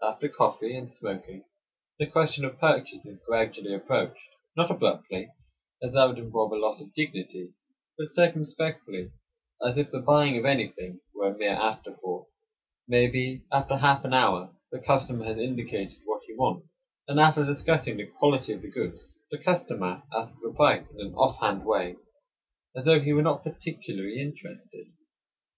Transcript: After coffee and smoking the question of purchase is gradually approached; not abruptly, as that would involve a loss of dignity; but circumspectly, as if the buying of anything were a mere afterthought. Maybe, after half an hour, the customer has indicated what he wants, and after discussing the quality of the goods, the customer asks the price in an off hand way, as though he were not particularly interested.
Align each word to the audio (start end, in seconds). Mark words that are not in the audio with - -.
After 0.00 0.30
coffee 0.30 0.74
and 0.74 0.90
smoking 0.90 1.44
the 1.98 2.06
question 2.06 2.46
of 2.46 2.58
purchase 2.58 3.04
is 3.04 3.20
gradually 3.28 3.74
approached; 3.74 4.30
not 4.56 4.70
abruptly, 4.70 5.30
as 5.82 5.92
that 5.92 6.06
would 6.06 6.16
involve 6.18 6.52
a 6.52 6.56
loss 6.56 6.80
of 6.80 6.94
dignity; 6.94 7.52
but 7.98 8.06
circumspectly, 8.06 9.12
as 9.62 9.76
if 9.76 9.90
the 9.90 10.00
buying 10.00 10.38
of 10.38 10.46
anything 10.46 11.00
were 11.14 11.28
a 11.28 11.36
mere 11.36 11.52
afterthought. 11.60 12.26
Maybe, 12.88 13.44
after 13.52 13.76
half 13.76 14.02
an 14.06 14.14
hour, 14.14 14.56
the 14.72 14.78
customer 14.78 15.26
has 15.26 15.36
indicated 15.36 15.98
what 16.06 16.22
he 16.26 16.32
wants, 16.34 16.66
and 17.06 17.20
after 17.20 17.44
discussing 17.44 17.98
the 17.98 18.06
quality 18.06 18.54
of 18.54 18.62
the 18.62 18.70
goods, 18.70 19.14
the 19.30 19.36
customer 19.36 20.04
asks 20.10 20.40
the 20.40 20.54
price 20.54 20.86
in 20.96 21.08
an 21.08 21.14
off 21.16 21.38
hand 21.40 21.66
way, 21.66 21.96
as 22.74 22.86
though 22.86 23.00
he 23.00 23.12
were 23.12 23.20
not 23.20 23.44
particularly 23.44 24.20
interested. 24.20 24.86